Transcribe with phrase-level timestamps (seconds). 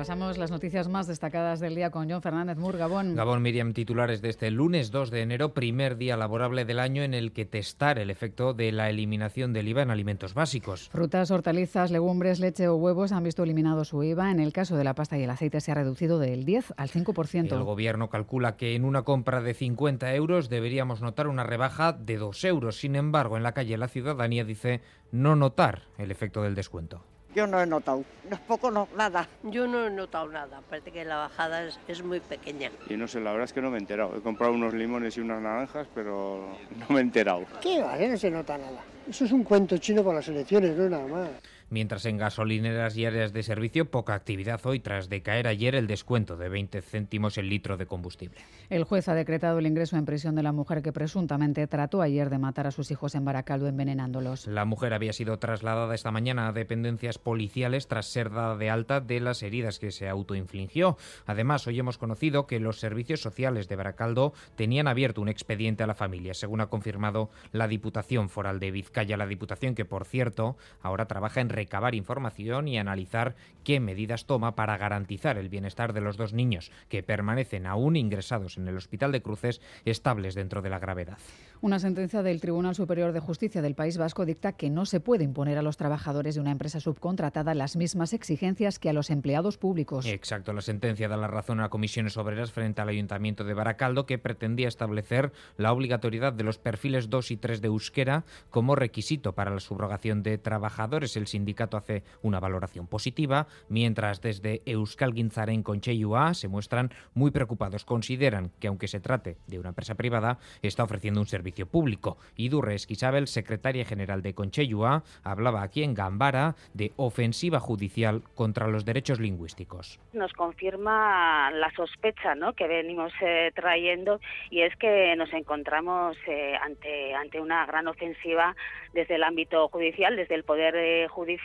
[0.00, 3.14] Repasamos las noticias más destacadas del día con John Fernández Mur, Gabón.
[3.16, 7.12] Gabón Miriam, titulares de este lunes 2 de enero, primer día laborable del año en
[7.12, 10.88] el que testar el efecto de la eliminación del IVA en alimentos básicos.
[10.88, 14.30] Frutas, hortalizas, legumbres, leche o huevos han visto eliminado su IVA.
[14.30, 16.88] En el caso de la pasta y el aceite se ha reducido del 10 al
[16.88, 17.52] 5%.
[17.52, 22.16] El gobierno calcula que en una compra de 50 euros deberíamos notar una rebaja de
[22.16, 22.80] 2 euros.
[22.80, 24.80] Sin embargo, en la calle la ciudadanía dice
[25.12, 27.04] no notar el efecto del descuento.
[27.34, 29.28] Yo no he notado, no es poco, no, nada.
[29.44, 32.70] Yo no he notado nada, parece que la bajada es, es, muy pequeña.
[32.88, 34.16] Y no sé, la verdad es que no me he enterado.
[34.16, 37.44] He comprado unos limones y unas naranjas, pero no me he enterado.
[37.60, 38.08] ¿Qué vale?
[38.08, 38.82] No se nota nada.
[39.08, 41.28] Eso es un cuento chino por las elecciones, no nada más.
[41.70, 46.36] Mientras en gasolineras y áreas de servicio, poca actividad hoy tras decaer ayer el descuento
[46.36, 48.40] de 20 céntimos el litro de combustible.
[48.70, 52.28] El juez ha decretado el ingreso en prisión de la mujer que presuntamente trató ayer
[52.28, 54.48] de matar a sus hijos en Baracaldo envenenándolos.
[54.48, 59.00] La mujer había sido trasladada esta mañana a dependencias policiales tras ser dada de alta
[59.00, 60.96] de las heridas que se autoinfligió.
[61.26, 65.86] Además, hoy hemos conocido que los servicios sociales de Baracaldo tenían abierto un expediente a
[65.86, 70.56] la familia, según ha confirmado la Diputación Foral de Vizcaya, la Diputación que, por cierto,
[70.82, 76.00] ahora trabaja en recabar información y analizar qué medidas toma para garantizar el bienestar de
[76.00, 80.70] los dos niños que permanecen aún ingresados en el Hospital de Cruces estables dentro de
[80.70, 81.18] la gravedad.
[81.60, 85.24] Una sentencia del Tribunal Superior de Justicia del País Vasco dicta que no se puede
[85.24, 89.58] imponer a los trabajadores de una empresa subcontratada las mismas exigencias que a los empleados
[89.58, 90.06] públicos.
[90.06, 94.16] Exacto, la sentencia da la razón a comisiones obreras frente al Ayuntamiento de Baracaldo que
[94.16, 99.50] pretendía establecer la obligatoriedad de los perfiles 2 y 3 de euskera como requisito para
[99.50, 101.14] la subrogación de trabajadores.
[101.16, 107.84] El sindicato hace una valoración positiva, mientras desde Euskal Ginzaren Concheyua se muestran muy preocupados.
[107.84, 112.18] Consideran que aunque se trate de una empresa privada, está ofreciendo un servicio público.
[112.36, 118.84] Idurre Esquisabel, secretaria general de Concheyua, hablaba aquí en Gambara de ofensiva judicial contra los
[118.84, 120.00] derechos lingüísticos.
[120.12, 122.54] Nos confirma la sospecha ¿no?
[122.54, 128.54] que venimos eh, trayendo y es que nos encontramos eh, ante, ante una gran ofensiva
[128.92, 131.39] desde el ámbito judicial, desde el Poder eh, Judicial,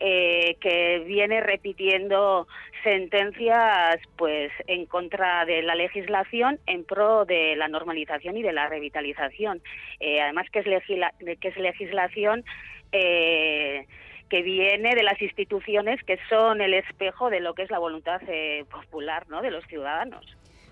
[0.00, 2.46] eh, que viene repitiendo
[2.84, 8.68] sentencias pues en contra de la legislación en pro de la normalización y de la
[8.68, 9.60] revitalización.
[10.00, 12.44] Eh, además que es, legisla que es legislación
[12.92, 13.86] eh,
[14.28, 18.20] que viene de las instituciones que son el espejo de lo que es la voluntad
[18.28, 19.42] eh, popular ¿no?
[19.42, 20.24] de los ciudadanos.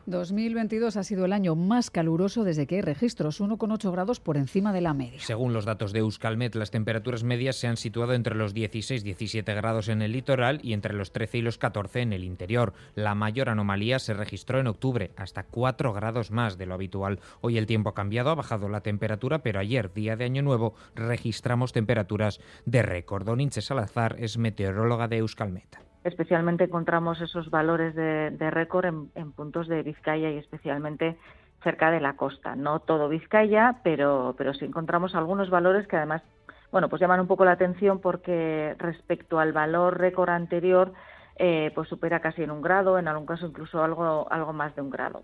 [0.06, 4.72] 2022 ha sido el año más caluroso desde que hay registros, 1,8 grados por encima
[4.72, 5.19] de la media.
[5.21, 9.05] Según los datos de Euskalmet, las temperaturas medias se han situado entre los 16 y
[9.05, 12.72] 17 grados en el litoral y entre los 13 y los 14 en el interior.
[12.95, 17.19] La mayor anomalía se registró en octubre, hasta 4 grados más de lo habitual.
[17.41, 20.75] Hoy el tiempo ha cambiado, ha bajado la temperatura, pero ayer, día de Año Nuevo,
[20.95, 23.27] registramos temperaturas de récord.
[23.27, 29.67] Doninche Salazar es meteoróloga de Euskalmet especialmente encontramos esos valores de, récord en, en, puntos
[29.69, 31.17] de Vizcaya y especialmente
[31.62, 32.55] cerca de la costa.
[32.55, 36.22] No todo Vizcaya, pero, pero sí encontramos algunos valores que además,
[36.71, 40.93] bueno, pues llaman un poco la atención porque respecto al valor récord anterior,
[41.37, 44.83] eh, pues supera casi en un grado, en algún caso incluso algo, algo más de
[44.83, 45.22] un grado.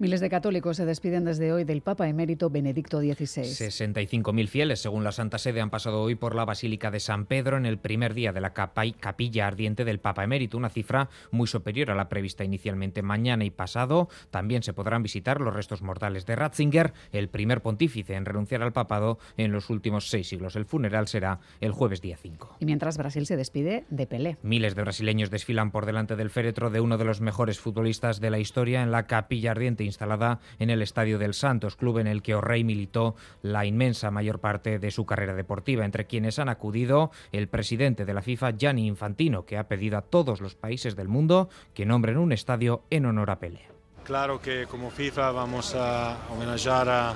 [0.00, 3.42] Miles de católicos se despiden desde hoy del Papa emérito Benedicto XVI.
[3.42, 7.56] 65.000 fieles, según la Santa Sede, han pasado hoy por la Basílica de San Pedro
[7.56, 11.90] en el primer día de la capilla ardiente del Papa emérito, una cifra muy superior
[11.90, 13.02] a la prevista inicialmente.
[13.02, 18.14] Mañana y pasado también se podrán visitar los restos mortales de Ratzinger, el primer pontífice
[18.14, 20.54] en renunciar al papado en los últimos seis siglos.
[20.54, 22.58] El funeral será el jueves día 5.
[22.60, 24.36] Y mientras Brasil se despide de Pelé.
[24.42, 28.30] Miles de brasileños desfilan por delante del féretro de uno de los mejores futbolistas de
[28.30, 32.22] la historia en la capilla ardiente instalada en el Estadio del Santos, club en el
[32.22, 37.10] que O'Reilly militó la inmensa mayor parte de su carrera deportiva, entre quienes han acudido
[37.32, 41.08] el presidente de la FIFA, Gianni Infantino, que ha pedido a todos los países del
[41.08, 43.62] mundo que nombren un estadio en honor a Pelé.
[44.04, 47.10] Claro que como FIFA vamos a homenajear a,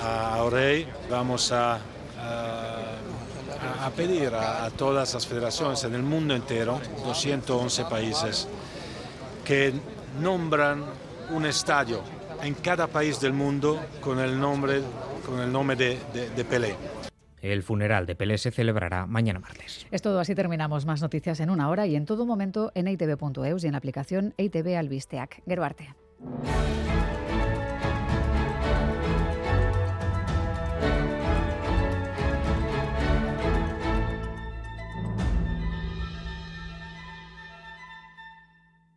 [0.00, 0.50] a
[1.10, 1.80] vamos a
[3.94, 8.48] pedir a, a todas las federaciones en el mundo entero, 211 países,
[9.44, 9.72] que
[10.20, 10.84] nombran
[11.30, 12.02] un estadio
[12.42, 14.80] en cada país del mundo con el nombre,
[15.24, 16.74] con el nombre de, de, de, Pelé.
[17.40, 19.86] El funeral de Pelé se celebrará mañana martes.
[19.90, 20.86] Es todo, así terminamos.
[20.86, 24.34] Más noticias en una hora y en todo momento en itv.eus y en la aplicación
[24.36, 25.42] ITV Albisteac.
[25.46, 25.94] Gerbarte.